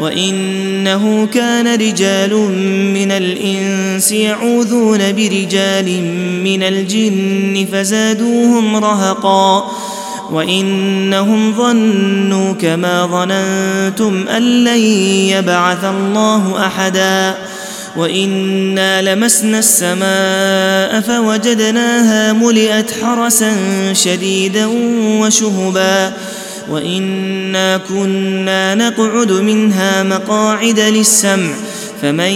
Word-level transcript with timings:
وانه 0.00 1.26
كان 1.26 1.74
رجال 1.74 2.34
من 2.94 3.12
الانس 3.12 4.12
يعوذون 4.12 4.98
برجال 5.12 6.02
من 6.44 6.62
الجن 6.62 7.66
فزادوهم 7.72 8.76
رهقا 8.76 9.70
وانهم 10.32 11.54
ظنوا 11.54 12.52
كما 12.52 13.06
ظننتم 13.06 14.28
ان 14.28 14.64
لن 14.64 14.80
يبعث 15.30 15.84
الله 15.84 16.66
احدا 16.66 17.34
وانا 17.96 19.14
لمسنا 19.14 19.58
السماء 19.58 21.00
فوجدناها 21.00 22.32
ملئت 22.32 22.90
حرسا 23.02 23.52
شديدا 23.92 24.66
وشهبا 25.20 26.12
وإنا 26.68 27.76
كنا 27.76 28.74
نقعد 28.74 29.32
منها 29.32 30.02
مقاعد 30.02 30.80
للسمع 30.80 31.50
فمن 32.02 32.32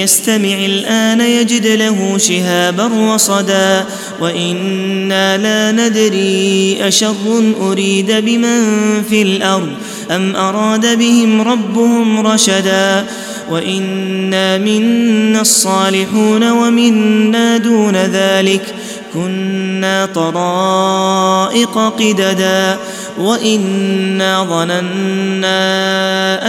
يستمع 0.00 0.64
الآن 0.64 1.20
يجد 1.20 1.66
له 1.66 2.18
شهابا 2.18 3.14
رصدا 3.14 3.84
وإنا 4.20 5.36
لا 5.36 5.72
ندري 5.72 6.78
أشر 6.80 7.54
أريد 7.60 8.12
بمن 8.12 8.62
في 9.08 9.22
الأرض 9.22 9.70
أم 10.10 10.36
أراد 10.36 10.98
بهم 10.98 11.40
ربهم 11.40 12.26
رشدا. 12.26 13.06
وإنا 13.50 14.58
منا 14.58 15.40
الصالحون 15.40 16.50
ومنا 16.50 17.56
دون 17.56 17.96
ذلك 17.96 18.74
كنا 19.14 20.08
طرائق 20.14 21.78
قددا. 21.78 22.78
وانا 23.20 24.44
ظننا 24.44 25.50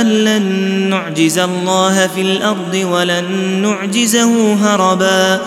ان 0.02 0.08
لن 0.08 0.44
نعجز 0.90 1.40
الله 1.40 2.08
في 2.08 2.22
الأرض 2.22 2.74
ولن 2.74 3.26
نعجزه 3.62 4.54
هربا 4.54 5.42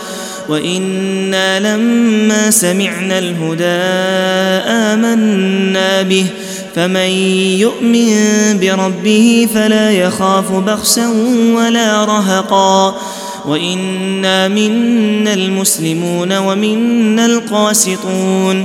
وأنا 0.48 1.76
لما 1.76 2.50
سمعنا 2.50 3.18
الهدى 3.18 3.84
امنا 4.70 6.02
به 6.02 6.26
فمن 6.74 7.10
يؤمن 7.58 8.16
بربه 8.60 9.48
فلا 9.54 9.90
يخاف 9.90 10.52
بخسا 10.52 11.08
ولا 11.56 12.04
رهقا 12.04 12.94
وانا 13.46 14.48
منا 14.48 15.34
المسلمون 15.34 16.36
ومنا 16.38 17.26
القاسطون 17.26 18.64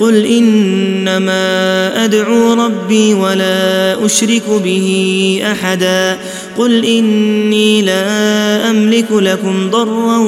قل 0.00 0.26
إنما 0.26 2.04
أدعو 2.04 2.52
ربي 2.52 3.14
ولا 3.14 4.06
أشرك 4.06 4.42
به 4.64 5.40
أحدا. 5.52 6.18
قل 6.58 6.84
إني 6.84 7.82
لا 7.82 8.70
أملك 8.70 9.06
لكم 9.12 9.70
ضرا 9.70 10.18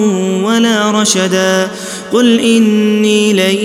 ولا 0.43 0.91
رشدا. 0.91 1.69
قل 2.13 2.41
إني 2.41 3.33
لن 3.33 3.57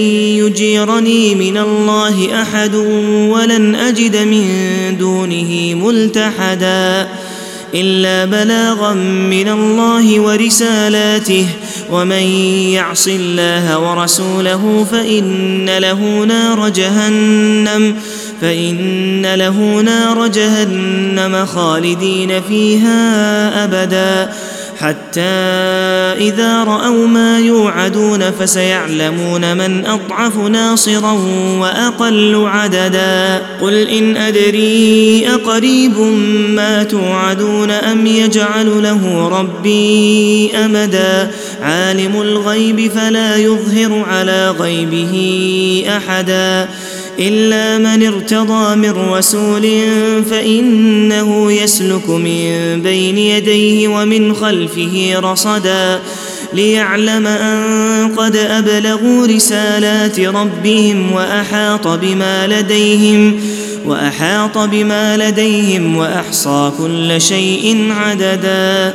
يجيرني 0.46 1.36
من 1.36 1.58
الله 1.58 2.42
أحد 2.42 2.76
ولن 3.30 3.76
أجد 3.76 4.16
من 4.16 4.48
دونه 5.00 5.74
ملتحدا. 5.74 7.08
إلا 7.74 8.26
بلاغا 8.26 8.94
من 9.30 9.48
الله 9.48 10.20
ورسالاته. 10.20 11.48
ومن 11.92 12.24
يعص 12.74 13.08
الله 13.08 13.80
ورسوله 13.80 14.86
فإن 14.92 15.78
له 15.78 16.24
نار 16.26 16.70
جهنم 16.70 17.96
فإن 18.42 19.34
له 19.36 19.82
نار 19.82 20.28
جهنم 20.28 21.46
خالدين 21.46 22.42
فيها 22.42 23.64
أبدا. 23.64 24.34
حتى 24.80 25.22
إذا 26.20 26.64
رأوا 26.64 27.08
ما 27.08 27.40
يوعدون 27.40 28.32
فسيعلمون 28.32 29.58
من 29.58 29.86
أضعف 29.86 30.38
ناصرا 30.38 31.12
وأقل 31.60 32.44
عددا. 32.48 33.42
قل 33.62 33.74
إن 33.74 34.18
أدري 34.18 35.28
أقريب 35.34 36.00
ما 36.50 36.84
توعدون 36.84 37.72
أم 37.72 38.08
يجعل 38.08 38.84
له 38.84 39.28
ربي 39.28 40.52
أمدا. 40.66 41.32
عالم 41.62 42.22
الغيب 42.22 42.92
فلا 42.92 43.38
يظهر 43.38 44.06
على 44.08 44.52
غيبه 44.60 45.14
أحدا 45.98 46.68
إلا 47.20 47.78
من 47.78 48.08
ارتضى 48.08 48.76
من 48.76 48.92
رسول 48.92 49.68
فإنه 50.30 51.52
يسلك 51.52 52.10
من 52.10 52.82
بين 52.82 53.18
يديه 53.18 53.88
ومن 53.88 54.34
خلفه 54.34 55.14
رصدا 55.20 56.00
ليعلم 56.54 57.28
أن 57.28 58.16
قد 58.16 58.36
أبلغوا 58.36 59.28
رسالات 59.28 60.20
ربهم 60.20 61.12
وأحاط 61.12 61.88
بما 61.88 62.48
لديهم 62.48 63.40
وأحاط 63.86 64.58
بما 64.58 65.18
لديهم 65.18 65.98
وأحصى 65.98 66.72
كل 66.78 67.22
شيء 67.22 67.88
عددا 67.92 68.94